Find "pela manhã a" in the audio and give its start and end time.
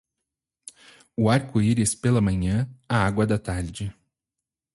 1.93-2.97